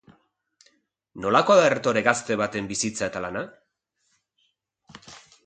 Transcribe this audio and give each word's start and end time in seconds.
Nolakoa 1.25 1.57
da 1.59 1.67
erretore 1.71 2.03
gazte 2.07 2.39
baten 2.43 2.71
bizitza 2.73 3.11
eta 3.11 3.23
lana? 3.27 3.45